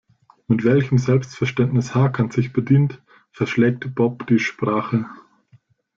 Mit 0.47 0.63
welchem 0.63 0.97
Selbstverständnis 0.97 1.93
Hakan 1.93 2.31
sich 2.31 2.53
bedient, 2.53 3.03
verschlägt 3.31 3.93
Bob 3.93 4.25
die 4.25 4.39
Sprache. 4.39 5.05